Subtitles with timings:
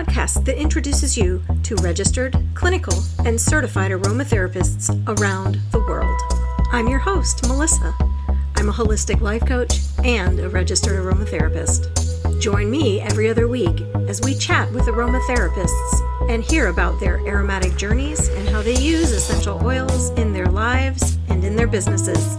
[0.00, 6.18] podcast that introduces you to registered, clinical, and certified aromatherapists around the world.
[6.72, 7.94] I'm your host, Melissa.
[8.56, 12.40] I'm a holistic life coach and a registered aromatherapist.
[12.40, 13.78] Join me every other week
[14.08, 19.12] as we chat with aromatherapists and hear about their aromatic journeys and how they use
[19.12, 22.38] essential oils in their lives and in their businesses.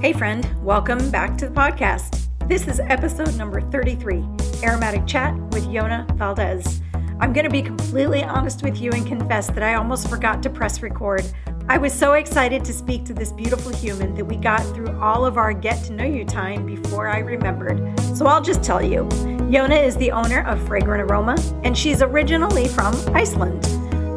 [0.00, 2.26] Hey, friend, welcome back to the podcast.
[2.48, 6.80] This is episode number 33 Aromatic Chat with Yona Valdez.
[7.20, 10.50] I'm going to be completely honest with you and confess that I almost forgot to
[10.50, 11.24] press record.
[11.68, 15.24] I was so excited to speak to this beautiful human that we got through all
[15.24, 17.98] of our get to know you time before I remembered.
[18.16, 19.04] So I'll just tell you
[19.48, 23.66] Yona is the owner of Fragrant Aroma, and she's originally from Iceland.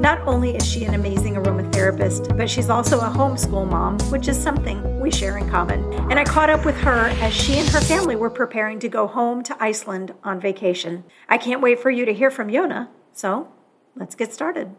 [0.02, 1.38] Not only is she an amazing
[1.82, 5.84] aromatherapist, but she's also a homeschool mom, which is something we share in common.
[6.12, 9.08] And I caught up with her as she and her family were preparing to go
[9.08, 11.04] home to Iceland on vacation.
[11.30, 13.52] I can't wait for you to hear from Yona, so
[13.96, 14.76] let's get started.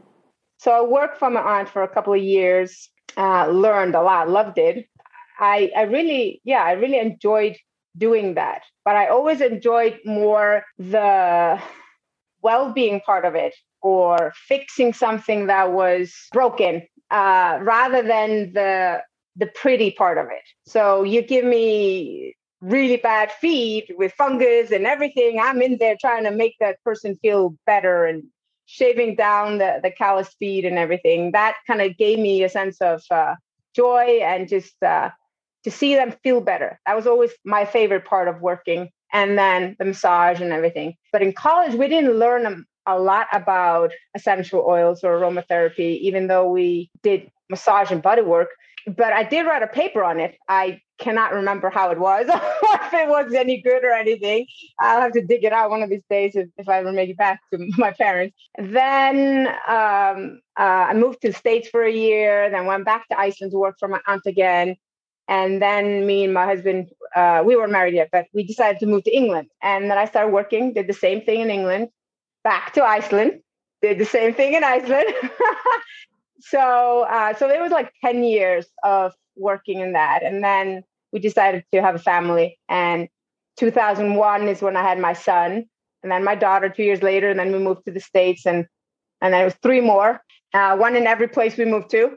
[0.58, 4.30] So I worked for my aunt for a couple of years, uh, learned a lot,
[4.30, 4.86] loved it.
[5.38, 7.56] I, I really, yeah, I really enjoyed
[7.96, 8.62] doing that.
[8.84, 11.60] But I always enjoyed more the
[12.42, 16.82] well-being part of it or fixing something that was broken
[17.12, 19.02] uh, rather than the
[19.36, 20.42] the pretty part of it.
[20.66, 25.40] So you give me really bad feet with fungus and everything.
[25.40, 28.24] I'm in there trying to make that person feel better and
[28.66, 31.32] shaving down the, the callous feet and everything.
[31.32, 33.34] That kind of gave me a sense of uh,
[33.74, 35.10] joy and just uh,
[35.64, 36.78] to see them feel better.
[36.86, 38.90] That was always my favorite part of working.
[39.14, 40.94] And then the massage and everything.
[41.12, 46.48] But in college, we didn't learn a lot about essential oils or aromatherapy, even though
[46.48, 48.48] we did massage and body work.
[48.86, 50.36] But I did write a paper on it.
[50.48, 52.40] I cannot remember how it was, or
[52.86, 54.46] if it was any good or anything.
[54.80, 57.10] I'll have to dig it out one of these days if, if I ever make
[57.10, 58.36] it back to my parents.
[58.58, 63.18] Then um, uh, I moved to the States for a year, then went back to
[63.18, 64.76] Iceland to work for my aunt again.
[65.28, 68.86] And then me and my husband, uh, we weren't married yet, but we decided to
[68.86, 69.48] move to England.
[69.62, 71.88] And then I started working, did the same thing in England,
[72.44, 73.40] back to Iceland,
[73.80, 75.06] did the same thing in Iceland.
[76.40, 80.22] so uh, so there was like 10 years of working in that.
[80.22, 80.82] And then
[81.12, 82.58] we decided to have a family.
[82.68, 83.08] And
[83.58, 85.64] 2001 is when I had my son.
[86.02, 87.30] And then my daughter two years later.
[87.30, 88.46] And then we moved to the States.
[88.46, 88.66] And
[89.20, 90.20] and then it was three more,
[90.52, 92.16] uh, one in every place we moved to.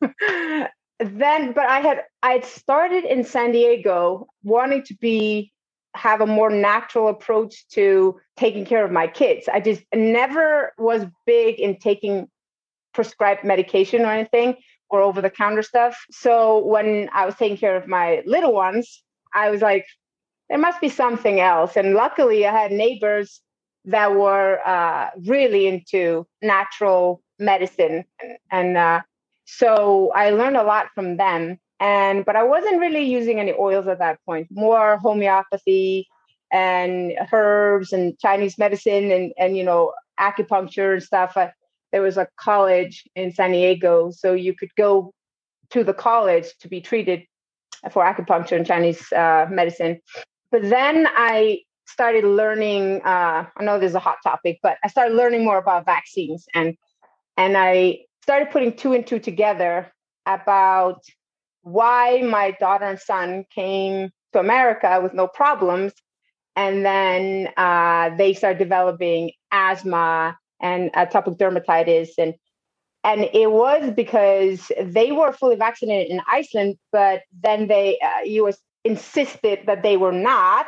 [1.00, 5.50] then but i had i had started in san diego wanting to be
[5.94, 9.48] have a more natural approach to taking care of my kids.
[9.52, 12.28] I just never was big in taking
[12.94, 14.56] prescribed medication or anything
[14.88, 16.04] or over the counter stuff.
[16.10, 19.02] So when I was taking care of my little ones,
[19.34, 19.86] I was like,
[20.48, 21.76] there must be something else.
[21.76, 23.40] And luckily, I had neighbors
[23.84, 28.04] that were uh, really into natural medicine.
[28.50, 29.02] And uh,
[29.44, 33.88] so I learned a lot from them and but i wasn't really using any oils
[33.88, 36.06] at that point more homeopathy
[36.52, 41.36] and herbs and chinese medicine and and you know acupuncture and stuff.
[41.36, 41.52] I,
[41.92, 45.12] there was a college in san diego so you could go
[45.70, 47.22] to the college to be treated
[47.90, 50.00] for acupuncture and chinese uh, medicine.
[50.52, 54.88] But then i started learning uh, i know this is a hot topic but i
[54.88, 56.76] started learning more about vaccines and
[57.36, 59.90] and i started putting two and two together
[60.26, 61.02] about
[61.62, 65.92] why my daughter and son came to America with no problems.
[66.56, 72.10] And then uh, they started developing asthma and atopic dermatitis.
[72.18, 72.34] And,
[73.04, 78.58] and it was because they were fully vaccinated in Iceland, but then they, uh, US
[78.84, 80.66] insisted that they were not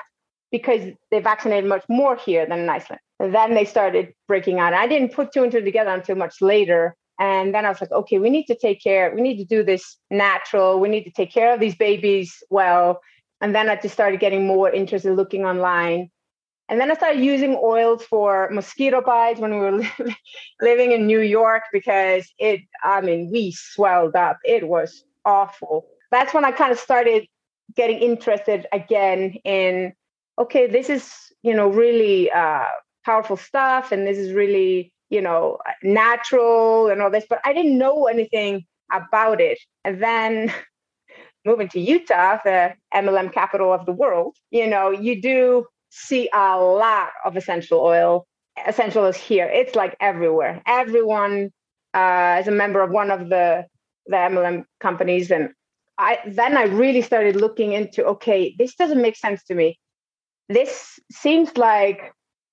[0.51, 3.01] because they vaccinated much more here than in Iceland.
[3.19, 4.75] And then they started breaking out.
[4.75, 6.95] I didn't put two and two together until much later.
[7.19, 9.63] And then I was like, okay, we need to take care, we need to do
[9.63, 10.81] this natural.
[10.81, 13.01] We need to take care of these babies well.
[13.41, 16.11] And then I just started getting more interested looking online.
[16.69, 19.83] And then I started using oils for mosquito bites when we were
[20.61, 24.39] living in New York because it, I mean, we swelled up.
[24.45, 25.87] It was awful.
[26.11, 27.27] That's when I kind of started
[27.75, 29.93] getting interested again in,
[30.39, 32.65] okay, this is, you know, really uh,
[33.05, 33.93] powerful stuff.
[33.93, 38.65] And this is really you know, natural and all this, but I didn't know anything
[38.91, 39.59] about it.
[39.85, 40.53] And then
[41.45, 46.59] moving to Utah, the MLM capital of the world, you know, you do see a
[46.59, 48.27] lot of essential oil.
[48.67, 49.47] Essential is here.
[49.47, 50.63] It's like everywhere.
[50.67, 51.51] Everyone
[51.93, 53.67] uh, is a member of one of the
[54.07, 55.51] the MLM companies, and
[55.97, 59.79] I then I really started looking into okay, this doesn't make sense to me.
[60.49, 62.01] This seems like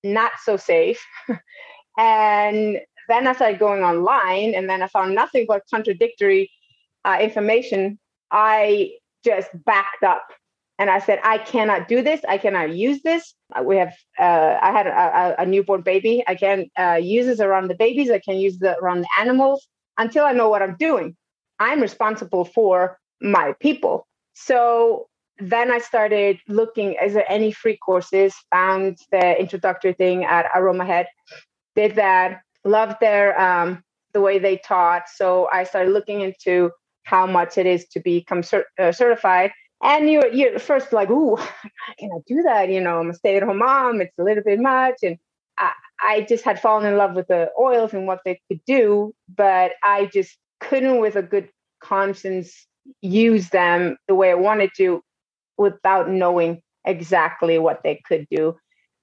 [0.04, 1.04] not so safe.
[2.00, 6.50] and then I started going online, and then I found nothing but contradictory
[7.04, 7.98] uh, information.
[8.30, 8.92] I
[9.22, 10.26] just backed up
[10.78, 12.22] and I said, I cannot do this.
[12.26, 13.34] I cannot use this.
[13.54, 16.24] Uh, we have, uh, I had a, a, newborn baby.
[16.26, 18.10] I can't uh, use this around the babies.
[18.10, 19.68] I can use it around the animals
[19.98, 21.16] until I know what I'm doing.
[21.58, 24.06] I'm responsible for my people.
[24.32, 25.08] So
[25.38, 28.34] then I started looking, is there any free courses?
[28.50, 31.06] Found the introductory thing at AromaHead,
[31.80, 33.82] did that, loved their, um,
[34.14, 35.04] the way they taught.
[35.14, 36.70] So I started looking into
[37.04, 39.50] how much it is to become cert- uh, certified
[39.82, 41.36] and you're you're first like, ooh,
[42.00, 42.70] can I do that?
[42.70, 44.02] You know, I'm a stay-at-home mom.
[44.02, 45.18] It's a little bit much, and
[45.58, 45.72] I,
[46.02, 49.72] I just had fallen in love with the oils and what they could do, but
[49.84, 51.50] I just couldn't, with a good
[51.82, 52.66] conscience,
[53.02, 55.02] use them the way I wanted to,
[55.58, 58.56] without knowing exactly what they could do,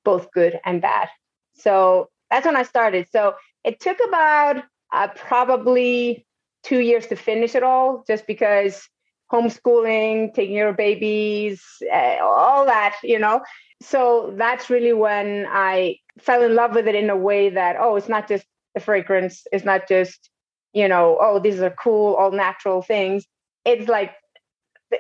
[0.06, 1.10] both good and bad.
[1.56, 3.08] So that's when I started.
[3.12, 4.64] So it took about
[4.94, 6.26] uh, probably
[6.64, 8.88] two years to finish it all, just because
[9.32, 13.42] homeschooling, taking care of babies, uh, all that, you know.
[13.82, 17.96] So that's really when I fell in love with it in a way that, oh,
[17.96, 20.30] it's not just the fragrance, it's not just,
[20.74, 23.26] you know, oh, these are cool, all natural things.
[23.66, 24.14] It's like,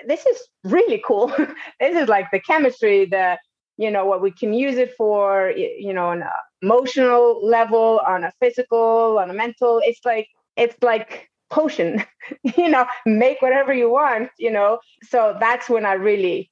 [0.06, 1.28] this is really cool.
[1.80, 3.38] this is like the chemistry, the,
[3.78, 6.30] you know, what we can use it for, you know, and an
[6.62, 9.82] emotional level, on a physical, on a mental.
[9.84, 12.04] It's like, it's like potion
[12.58, 14.80] you know make whatever you want you know?
[15.04, 16.52] So that's when i really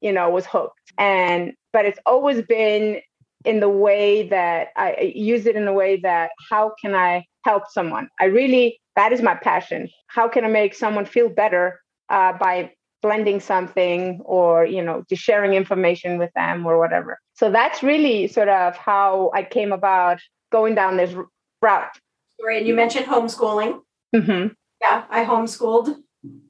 [0.00, 0.78] you know was hooked.
[0.98, 3.00] And but it's always been
[3.44, 7.64] in the way that i use it in a way that how can i help
[7.70, 8.08] someone?
[8.20, 9.88] I really that is my passion.
[10.08, 11.80] How can i make someone feel better
[12.10, 17.50] uh, by blending something or you know just sharing information with them or whatever so
[17.50, 20.18] that's really sort of how i came about
[20.52, 21.14] going down this
[21.62, 21.96] route
[22.40, 23.80] Right, and you mentioned homeschooling
[24.14, 24.48] Mm-hmm.
[24.80, 25.96] Yeah, I homeschooled.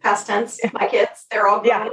[0.00, 0.60] Past tense.
[0.72, 1.86] My kids, they're all grown.
[1.86, 1.88] Yeah.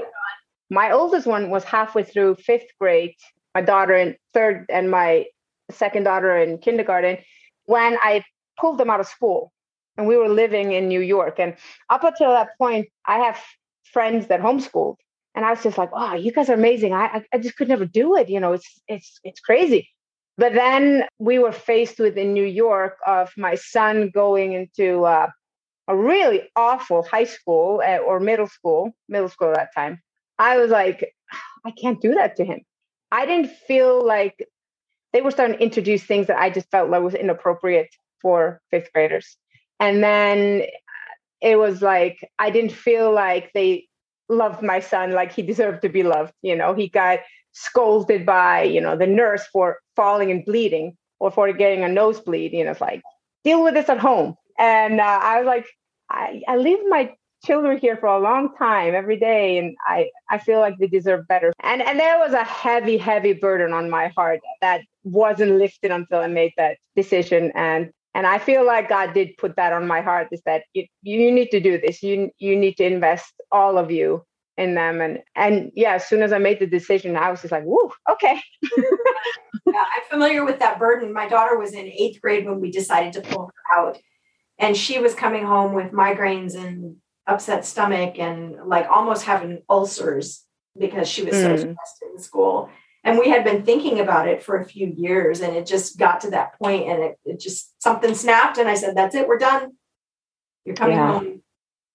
[0.69, 3.15] My oldest one was halfway through fifth grade.
[3.53, 5.25] My daughter in third, and my
[5.71, 7.18] second daughter in kindergarten.
[7.65, 8.24] When I
[8.59, 9.51] pulled them out of school,
[9.97, 11.56] and we were living in New York, and
[11.89, 13.39] up until that point, I have
[13.83, 14.97] friends that homeschooled,
[15.36, 16.94] and I was just like, "Wow, you guys are amazing!
[16.94, 18.30] I I just could never do it.
[18.30, 19.90] You know, it's it's it's crazy."
[20.38, 25.30] But then we were faced with in New York of my son going into uh,
[25.88, 30.02] a really awful high school uh, or middle school, middle school at that time,
[30.40, 31.14] I was like,
[31.66, 32.62] I can't do that to him.
[33.12, 34.48] I didn't feel like
[35.14, 37.90] they were starting to introduce things that I just felt like was inappropriate
[38.22, 39.38] for fifth graders.
[39.80, 40.64] And then
[41.42, 43.88] it was like, I didn't feel like they
[44.30, 46.33] loved my son like he deserved to be loved.
[46.42, 47.19] You know, he got
[47.54, 52.54] scolded by, you know, the nurse for falling and bleeding or for getting a nosebleed.
[52.54, 53.01] You know, it's like,
[53.45, 55.66] deal with this at home and uh, I was like,
[56.10, 57.13] I, I leave my
[57.45, 61.28] children here for a long time every day and I, I feel like they deserve
[61.28, 61.54] better.
[61.62, 66.19] And and there was a heavy, heavy burden on my heart that wasn't lifted until
[66.19, 67.51] I made that decision.
[67.56, 70.86] And and I feel like God did put that on my heart is that you,
[71.04, 72.02] you need to do this.
[72.02, 74.24] You you need to invest all of you
[74.58, 75.02] in them.
[75.02, 77.92] And and yeah, as soon as I made the decision, I was just like, woo,
[78.10, 78.42] okay.
[78.64, 81.14] yeah, I'm familiar with that burden.
[81.14, 84.00] My daughter was in eighth grade when we decided to pull her out
[84.57, 90.44] and she was coming home with migraines and upset stomach and like almost having ulcers
[90.78, 91.42] because she was mm.
[91.42, 92.69] so stressed in school
[93.06, 96.21] and we had been thinking about it for a few years and it just got
[96.21, 99.38] to that point and it, it just something snapped and i said that's it we're
[99.38, 99.71] done
[100.66, 101.14] you're coming yeah.
[101.14, 101.42] home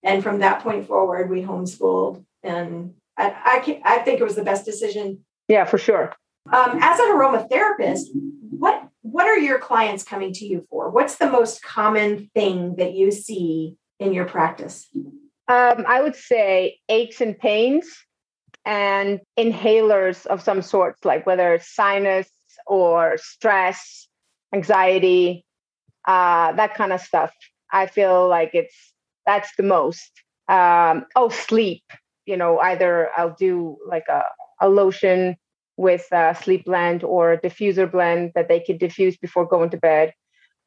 [0.03, 4.45] and from that point forward we homeschooled and I, I, I think it was the
[4.45, 6.15] best decision yeah for sure
[6.53, 8.07] um, as an aromatherapist
[8.51, 10.91] what what are your clients coming to you for?
[10.91, 14.89] What's the most common thing that you see in your practice?
[15.49, 17.87] Um, I would say aches and pains
[18.65, 22.29] and inhalers of some sorts, like whether it's sinus
[22.67, 24.09] or stress,
[24.55, 25.45] anxiety,
[26.07, 27.33] uh, that kind of stuff.
[27.73, 28.75] I feel like it's
[29.27, 30.11] that's the most.
[30.49, 31.83] Um, oh, sleep.
[32.27, 34.25] You know, either I'll do like a,
[34.61, 35.37] a lotion
[35.77, 39.79] with a sleep blend or a diffuser blend that they can diffuse before going to
[39.79, 40.13] bed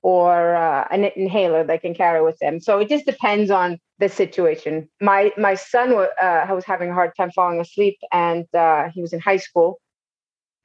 [0.03, 2.59] or uh, an inhaler they can carry with them.
[2.59, 4.89] So it just depends on the situation.
[5.01, 9.13] My my son uh, was having a hard time falling asleep, and uh, he was
[9.13, 9.79] in high school,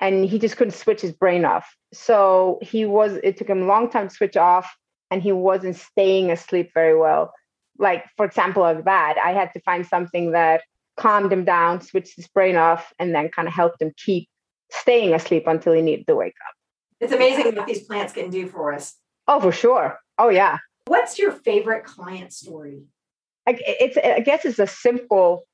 [0.01, 1.73] and he just couldn't switch his brain off.
[1.93, 3.13] So he was.
[3.23, 4.69] It took him a long time to switch off,
[5.11, 7.33] and he wasn't staying asleep very well.
[7.79, 10.63] Like for example, of that, I had to find something that
[10.97, 14.29] calmed him down, switched his brain off, and then kind of helped him keep
[14.73, 16.55] staying asleep until he needed to wake up.
[17.01, 18.97] It's amazing what these plants can do for us.
[19.29, 19.99] Oh, for sure.
[20.19, 20.59] Oh, yeah.
[20.87, 22.83] What's your favorite client story?
[23.47, 25.45] I, it's, I guess it's a simple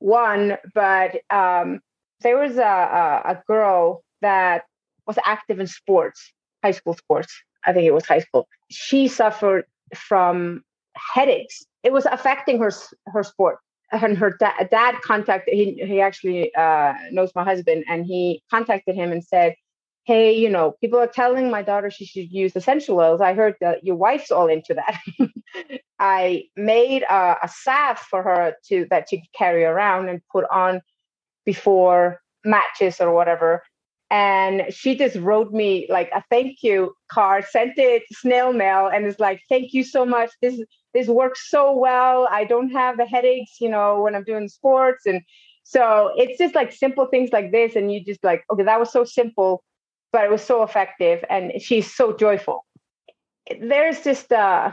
[0.00, 1.80] one, but um,
[2.20, 4.64] there was a, a, a girl that
[5.06, 7.32] was active in sports, high school sports.
[7.64, 8.48] I think it was high school.
[8.70, 9.64] She suffered
[9.94, 10.62] from
[11.14, 11.64] headaches.
[11.84, 12.72] It was affecting her
[13.06, 13.58] her sport.
[13.92, 15.52] And her da- dad contacted.
[15.54, 19.54] He he actually uh, knows my husband, and he contacted him and said,
[20.04, 23.20] "Hey, you know, people are telling my daughter she should use essential oils.
[23.20, 24.98] I heard that your wife's all into that.
[25.98, 30.44] I made a, a salve for her to that she could carry around and put
[30.50, 30.80] on
[31.44, 33.62] before matches or whatever.
[34.10, 39.06] And she just wrote me like a thank you card sent it snail mail and
[39.06, 40.30] is like thank you so much.
[40.42, 42.28] This this works so well.
[42.30, 45.06] I don't have the headaches you know when i'm doing sports.
[45.06, 45.22] And
[45.64, 48.92] so it's just like simple things like this and you just like okay that was
[48.92, 49.62] so simple
[50.12, 52.64] but it was so effective and she's so joyful.
[53.60, 54.72] There's just uh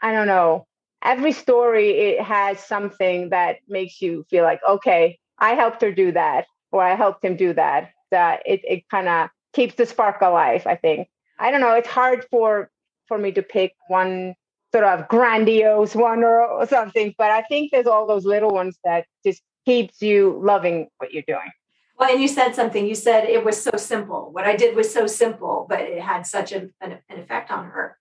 [0.00, 0.66] i don't know
[1.02, 6.10] every story it has something that makes you feel like okay i helped her do
[6.12, 10.20] that or i helped him do that that it, it kind of keeps the spark
[10.22, 11.08] alive i think.
[11.38, 12.70] I don't know it's hard for
[13.06, 14.34] for me to pick one
[14.72, 19.06] sort of grandiose one or something but i think there's all those little ones that
[19.24, 21.50] just keeps you loving what you're doing
[21.98, 22.86] well and you said something.
[22.86, 24.30] You said it was so simple.
[24.32, 27.66] What i did was so simple but it had such a, an, an effect on
[27.66, 27.96] her.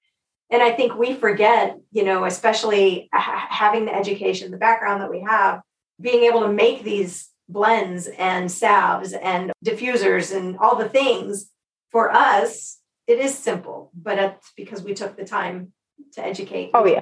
[0.49, 5.21] And i think we forget you know especially having the education the background that we
[5.21, 5.61] have
[5.99, 11.49] being able to make these blends and salves and diffusers and all the things
[11.91, 15.73] for us it is simple but it's because we took the time
[16.13, 16.71] to educate.
[16.73, 17.01] Oh yeah.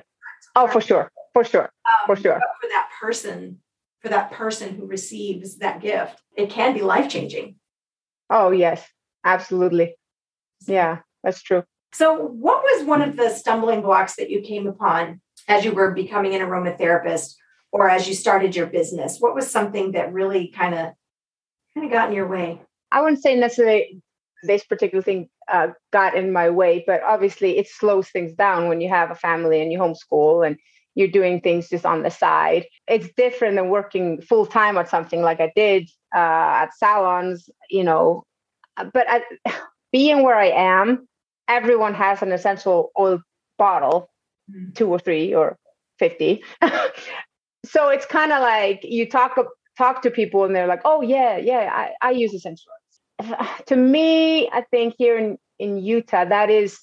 [0.56, 1.12] Oh for sure.
[1.34, 1.64] For sure.
[1.86, 2.40] Um, for sure.
[2.62, 3.60] for that person
[4.06, 7.56] for that person who receives that gift it can be life changing
[8.30, 8.86] oh yes
[9.24, 9.96] absolutely
[10.68, 11.64] yeah that's true
[11.96, 15.92] so what was one of the stumbling blocks that you came upon as you were
[15.92, 17.36] becoming an aromatherapist
[17.72, 19.20] or as you started your business?
[19.20, 20.92] What was something that really kind of
[21.74, 22.62] kind of got in your way?
[22.92, 24.02] I wouldn't say necessarily
[24.44, 28.82] this particular thing uh, got in my way, but obviously it slows things down when
[28.82, 30.58] you have a family and you homeschool and
[30.96, 32.66] you're doing things just on the side.
[32.88, 37.84] It's different than working full time on something like I did uh, at salons, you
[37.84, 38.24] know.
[38.78, 39.22] But I,
[39.92, 41.08] being where I am,
[41.48, 43.20] everyone has an essential oil
[43.58, 44.10] bottle,
[44.50, 44.72] mm-hmm.
[44.72, 45.58] two or three or
[46.00, 46.44] 50.
[47.66, 49.38] so it's kind of like you talk
[49.78, 53.34] talk to people and they're like, oh yeah, yeah, I, I use essential oils.
[53.68, 56.80] To me, I think here in, in Utah, that is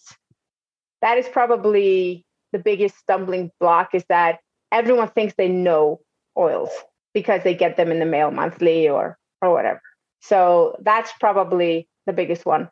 [1.01, 4.39] that is probably the biggest stumbling block is that
[4.71, 6.01] everyone thinks they know
[6.37, 6.71] oils
[7.15, 9.81] because they get them in the mail monthly or or whatever.
[10.21, 12.71] So that's probably the biggest one.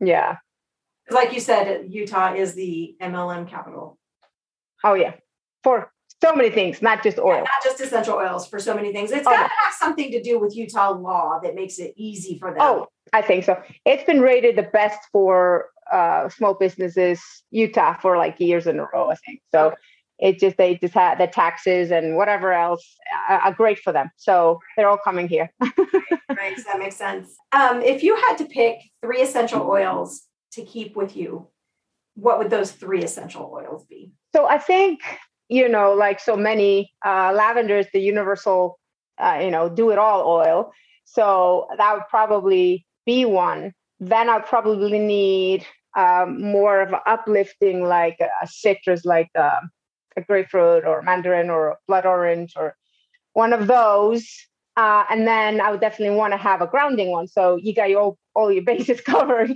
[0.00, 0.36] Yeah.
[1.10, 3.98] Like you said, Utah is the MLM capital.
[4.84, 5.14] Oh yeah.
[5.62, 5.90] For
[6.22, 7.36] so many things, not just oil.
[7.36, 9.10] Yeah, not just essential oils for so many things.
[9.10, 12.38] It's oh, got to have something to do with Utah law that makes it easy
[12.38, 12.58] for them.
[12.60, 13.60] Oh, I think so.
[13.84, 17.20] It's been rated the best for uh, small businesses,
[17.50, 19.40] Utah, for like years in a row, I think.
[19.52, 19.74] So
[20.18, 22.84] it just, they just had the taxes and whatever else
[23.28, 24.10] are, are great for them.
[24.16, 25.50] So they're all coming here.
[25.60, 27.34] right, that makes sense.
[27.52, 31.48] Um, if you had to pick three essential oils to keep with you,
[32.14, 34.12] what would those three essential oils be?
[34.34, 35.00] So I think
[35.50, 38.78] you know, like so many, uh, lavender is the universal,
[39.18, 40.72] uh, you know, do it all oil.
[41.04, 43.74] So that would probably be one.
[43.98, 45.66] Then I'd probably need
[45.96, 49.60] um, more of uplifting, like a citrus, like uh,
[50.16, 52.76] a grapefruit or mandarin or blood orange or
[53.32, 54.28] one of those.
[54.76, 57.26] Uh, and then I would definitely want to have a grounding one.
[57.26, 59.52] So you got your, all your bases covered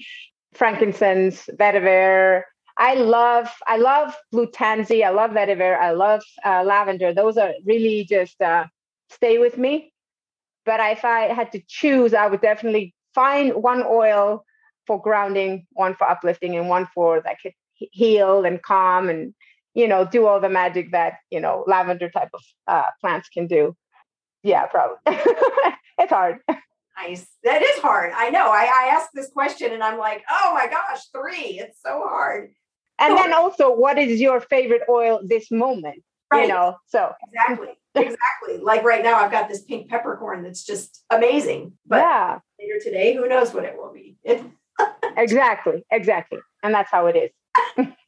[0.52, 2.42] frankincense, vetiver,
[2.76, 5.04] I love I love blue tansy.
[5.04, 5.78] I love vetiver.
[5.78, 7.14] I love uh, lavender.
[7.14, 8.64] Those are really just uh,
[9.10, 9.92] stay with me.
[10.64, 14.44] But if I had to choose, I would definitely find one oil
[14.86, 19.34] for grounding, one for uplifting, and one for that could heal and calm and
[19.74, 23.46] you know do all the magic that you know lavender type of uh, plants can
[23.46, 23.76] do.
[24.42, 24.98] Yeah, probably.
[25.98, 26.38] it's hard.
[26.96, 27.26] Nice.
[27.42, 28.12] That is hard.
[28.14, 28.50] I know.
[28.50, 31.58] I, I asked this question and I'm like, oh my gosh, three.
[31.58, 32.50] It's so hard
[32.98, 36.42] and then also what is your favorite oil this moment right.
[36.42, 41.04] you know so exactly exactly like right now i've got this pink peppercorn that's just
[41.10, 44.16] amazing but yeah later today who knows what it will be
[45.16, 46.38] exactly exactly.
[46.62, 47.86] And that's how it is.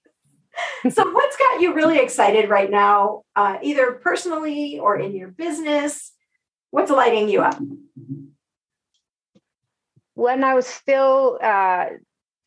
[0.90, 6.12] So what's got you really excited right now uh, either personally or in your business?
[6.70, 7.58] What's lighting you up?
[10.14, 11.86] When i was still uh,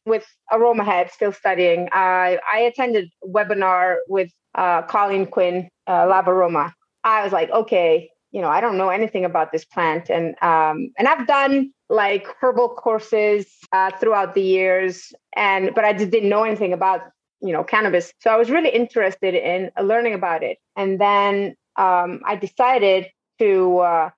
[0.05, 6.07] with Aroma Head, still studying, I, I attended a webinar with uh, Colleen Quinn, uh,
[6.07, 6.73] Lab Aroma.
[7.03, 10.91] I was like, okay, you know, I don't know anything about this plant, and um,
[10.97, 16.29] and I've done like herbal courses uh, throughout the years, and but I just didn't
[16.29, 17.01] know anything about
[17.41, 18.13] you know cannabis.
[18.19, 23.07] So I was really interested in learning about it, and then um, I decided
[23.39, 24.09] to uh,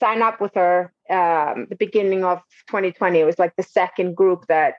[0.00, 3.18] sign up with her um, the beginning of 2020.
[3.18, 4.74] It was like the second group that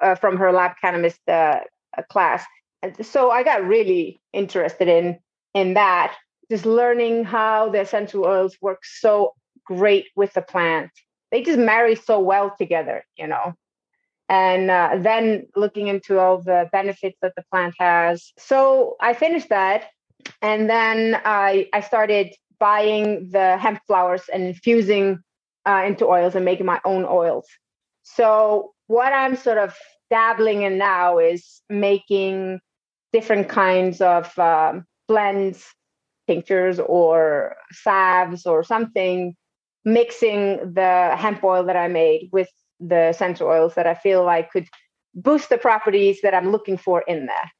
[0.00, 1.60] uh, from her lab cannabis uh,
[2.08, 2.44] class,
[2.82, 5.18] and so I got really interested in
[5.54, 6.14] in that,
[6.50, 10.90] just learning how the essential oils work so great with the plant.
[11.30, 13.54] They just marry so well together, you know.
[14.28, 18.32] And uh, then looking into all the benefits that the plant has.
[18.38, 19.86] So I finished that,
[20.40, 25.18] and then I I started buying the hemp flowers and infusing
[25.66, 27.46] uh, into oils and making my own oils.
[28.02, 29.74] So what I'm sort of
[30.10, 32.60] dabbling in now is making
[33.12, 35.64] different kinds of um, blends,
[36.28, 39.34] tinctures, or salves, or something,
[39.84, 42.48] mixing the hemp oil that I made with
[42.80, 44.68] the essential oils that I feel like could
[45.14, 47.52] boost the properties that I'm looking for in there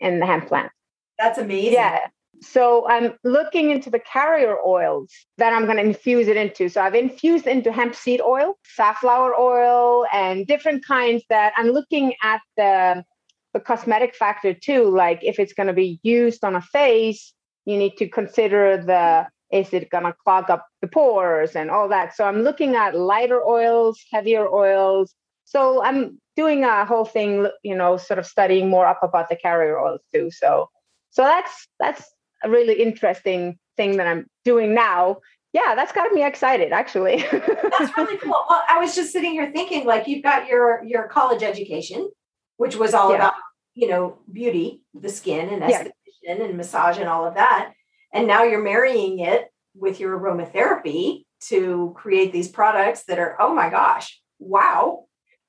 [0.00, 0.70] in the hemp plant.
[1.18, 1.74] That's amazing.
[1.74, 2.00] Yeah.
[2.42, 6.68] So I'm looking into the carrier oils that I'm going to infuse it into.
[6.68, 12.14] So I've infused into hemp seed oil, safflower oil, and different kinds that I'm looking
[12.22, 13.04] at the,
[13.52, 14.90] the cosmetic factor too.
[14.90, 17.32] Like if it's going to be used on a face,
[17.64, 21.88] you need to consider the is it going to clog up the pores and all
[21.88, 22.14] that.
[22.16, 25.14] So I'm looking at lighter oils, heavier oils.
[25.44, 29.36] So I'm doing a whole thing, you know, sort of studying more up about the
[29.36, 30.30] carrier oils too.
[30.32, 30.68] So
[31.10, 32.04] so that's that's
[32.42, 35.18] a really interesting thing that I'm doing now.
[35.52, 37.18] Yeah, that's got me excited actually.
[37.32, 38.44] that's really cool.
[38.50, 42.10] Well, I was just sitting here thinking like you've got your your college education,
[42.56, 43.16] which was all yeah.
[43.16, 43.34] about,
[43.74, 45.92] you know, beauty, the skin and esthetician
[46.24, 46.42] yeah.
[46.42, 47.72] and massage and all of that.
[48.14, 53.52] And now you're marrying it with your aromatherapy to create these products that are, oh
[53.52, 55.04] my gosh, wow.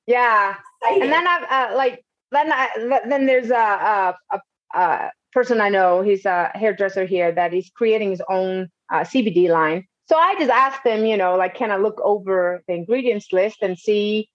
[0.06, 0.56] Yeah.
[0.82, 1.04] Exciting.
[1.04, 4.40] And then I've uh, like, then I, then there's a, a, a,
[4.78, 9.48] a person I know, he's a hairdresser here that is creating his own uh, CBD
[9.48, 9.86] line.
[10.08, 13.58] So I just asked him, you know, like, can I look over the ingredients list
[13.62, 14.28] and see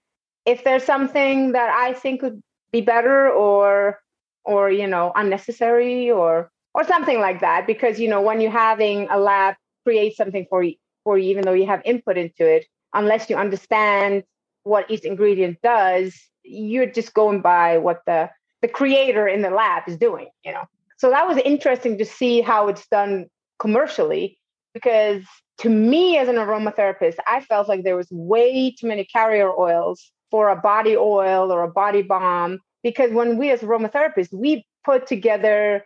[0.46, 2.42] if there's something that I think would
[2.72, 4.00] be better or,
[4.46, 7.68] or you know, unnecessary or or something like that.
[7.68, 11.44] Because you know, when you're having a lab create something for you, for you, even
[11.44, 14.24] though you have input into it, unless you understand
[14.64, 18.30] what each ingredient does, you're just going by what the
[18.62, 20.28] the creator in the lab is doing.
[20.44, 20.66] You know
[21.02, 23.26] so that was interesting to see how it's done
[23.60, 24.38] commercially
[24.76, 25.24] because
[25.58, 30.12] to me as an aromatherapist i felt like there was way too many carrier oils
[30.30, 35.08] for a body oil or a body balm because when we as aromatherapists we put
[35.08, 35.84] together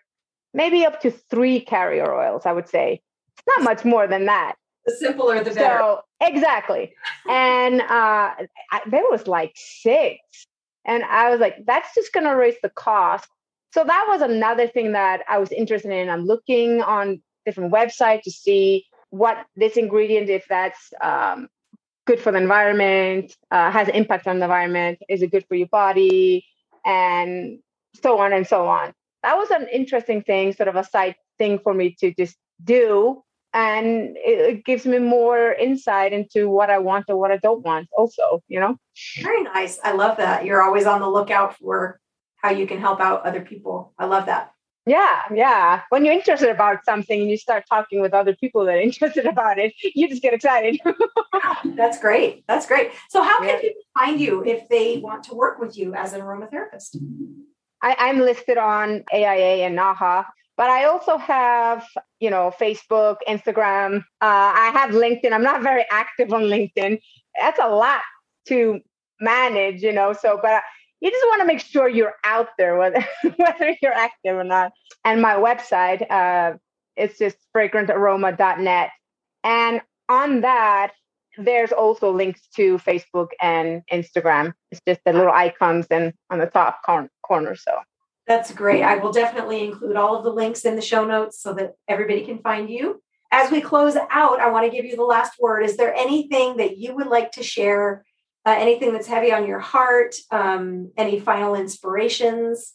[0.55, 3.01] maybe up to three carrier oils i would say.
[3.37, 4.55] It's not much more than that.
[4.85, 5.79] The simpler the better.
[5.79, 6.93] So exactly.
[7.29, 8.31] And uh,
[8.71, 10.19] I, there was like six.
[10.85, 13.27] And i was like that's just going to raise the cost.
[13.73, 16.09] So that was another thing that I was interested in.
[16.09, 21.49] I'm looking on different websites to see what this ingredient, if that's um,
[22.05, 25.67] good for the environment, uh, has impact on the environment, is it good for your
[25.67, 26.45] body,
[26.85, 27.59] and
[28.01, 28.93] so on and so on.
[29.25, 33.23] That was an interesting thing, sort of a side thing for me to just do.
[33.55, 37.65] And it, it gives me more insight into what I want or what I don't
[37.65, 38.77] want, also, you know?
[39.23, 39.79] Very nice.
[39.83, 40.45] I love that.
[40.45, 41.99] You're always on the lookout for
[42.35, 43.95] how you can help out other people.
[43.97, 44.51] I love that.
[44.85, 45.81] Yeah, yeah.
[45.89, 49.25] When you're interested about something and you start talking with other people that are interested
[49.25, 50.79] about it, you just get excited.
[51.75, 52.43] That's great.
[52.47, 52.91] That's great.
[53.09, 53.61] So, how can yeah.
[53.61, 56.97] people find you if they want to work with you as an aromatherapist?
[57.85, 60.25] I, I'm listed on AIA and NAHA,
[60.57, 61.85] but I also have,
[62.19, 63.97] you know, Facebook, Instagram.
[64.21, 65.31] Uh, I have LinkedIn.
[65.31, 66.99] I'm not very active on LinkedIn.
[67.39, 68.01] That's a lot
[68.47, 68.79] to
[69.21, 70.13] manage, you know.
[70.13, 70.63] So, but
[70.99, 73.05] you just want to make sure you're out there, whether,
[73.37, 74.71] whether you're active or not.
[75.03, 76.57] And my website, uh,
[76.95, 78.89] it's just fragrantaroma.net.
[79.43, 80.93] And on that,
[81.37, 84.53] there's also links to Facebook and Instagram.
[84.71, 87.55] It's just the little icons and on the top cor- corner.
[87.55, 87.71] So
[88.27, 88.83] that's great.
[88.83, 92.25] I will definitely include all of the links in the show notes so that everybody
[92.25, 93.01] can find you.
[93.31, 95.61] As we close out, I want to give you the last word.
[95.61, 98.05] Is there anything that you would like to share
[98.45, 102.73] uh, anything that's heavy on your heart, um, any final inspirations?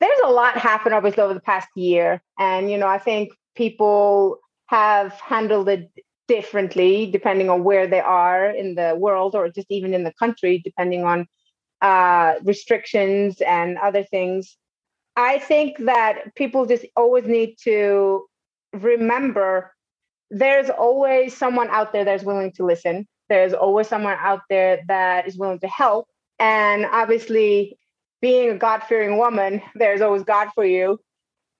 [0.00, 2.20] There's a lot happened obviously over the past year.
[2.38, 5.90] And, you know, I think people have handled it
[6.28, 10.60] differently depending on where they are in the world or just even in the country,
[10.64, 11.26] depending on
[11.82, 14.56] uh, restrictions and other things.
[15.16, 18.26] I think that people just always need to
[18.72, 19.72] remember
[20.30, 23.06] there's always someone out there that's willing to listen.
[23.28, 26.08] There's always someone out there that is willing to help.
[26.38, 27.78] And obviously,
[28.20, 30.98] being a God fearing woman, there's always God for you.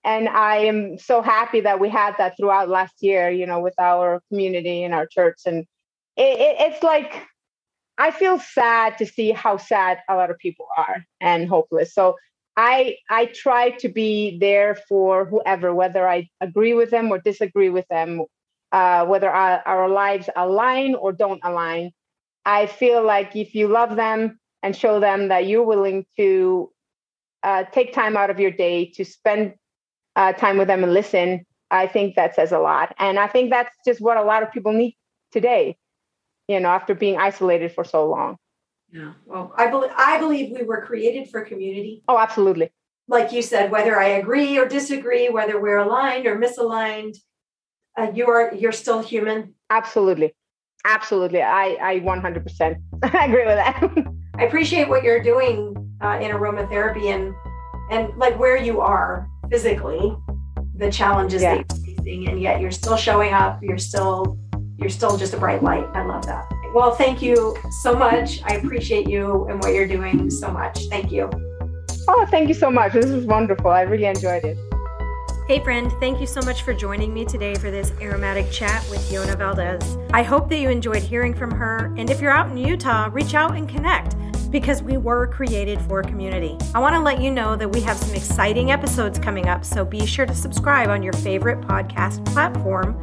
[0.06, 3.74] And I am so happy that we had that throughout last year, you know, with
[3.78, 5.40] our community and our church.
[5.44, 5.66] And
[6.16, 7.26] it, it, it's like,
[7.98, 11.92] I feel sad to see how sad a lot of people are and hopeless.
[11.92, 12.14] So
[12.56, 17.70] I I try to be there for whoever, whether I agree with them or disagree
[17.70, 18.22] with them,
[18.70, 21.90] uh, whether our, our lives align or don't align.
[22.44, 26.70] I feel like if you love them and show them that you're willing to
[27.42, 29.54] uh, take time out of your day to spend
[30.16, 32.94] uh, time with them and listen, I think that says a lot.
[32.98, 34.96] And I think that's just what a lot of people need
[35.30, 35.76] today,
[36.48, 38.36] you know, after being isolated for so long.
[38.90, 39.12] Yeah.
[39.26, 42.02] Well, I believe I believe we were created for community.
[42.08, 42.72] Oh, absolutely.
[43.08, 47.16] Like you said, whether I agree or disagree, whether we're aligned or misaligned,
[47.98, 49.54] uh, you are you're still human.
[49.70, 50.34] Absolutely.
[50.84, 51.42] Absolutely.
[51.42, 54.06] I I 100% agree with that.
[54.38, 57.34] I appreciate what you're doing uh, in aromatherapy and
[57.90, 60.16] and like where you are physically,
[60.76, 61.56] the challenges yeah.
[61.56, 63.62] that you're facing, and yet you're still showing up.
[63.62, 64.38] You're still
[64.78, 65.86] you're still just a bright light.
[65.94, 66.46] I love that.
[66.74, 68.42] Well, thank you so much.
[68.44, 70.78] I appreciate you and what you're doing so much.
[70.90, 71.30] Thank you.
[72.08, 72.92] Oh, thank you so much.
[72.92, 73.70] This was wonderful.
[73.70, 74.58] I really enjoyed it.
[75.48, 79.00] Hey, friend, thank you so much for joining me today for this aromatic chat with
[79.10, 79.96] Yona Valdez.
[80.12, 81.94] I hope that you enjoyed hearing from her.
[81.96, 84.16] And if you're out in Utah, reach out and connect
[84.48, 86.56] because we were created for community.
[86.74, 89.84] I want to let you know that we have some exciting episodes coming up, so
[89.84, 92.96] be sure to subscribe on your favorite podcast platform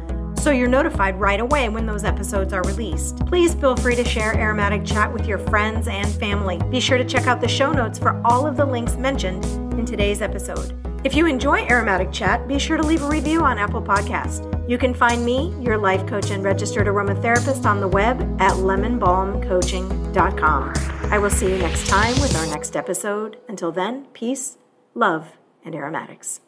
[0.44, 3.24] so you're notified right away when those episodes are released.
[3.26, 6.60] Please feel free to share Aromatic Chat with your friends and family.
[6.70, 9.46] Be sure to check out the show notes for all of the links mentioned
[9.78, 10.78] in today's episode.
[11.02, 14.50] If you enjoy Aromatic Chat, be sure to leave a review on Apple Podcast.
[14.68, 20.93] You can find me, your life coach and registered aromatherapist, on the web at lemonbalmcoaching.com.
[21.10, 23.38] I will see you next time with our next episode.
[23.48, 24.58] Until then, peace,
[24.94, 26.40] love, and aromatics.